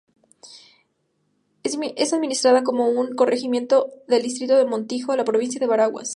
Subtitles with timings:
[1.63, 1.75] Es
[2.13, 6.09] administrada como un corregimiento del distrito de Montijo de la provincia de Veraguas.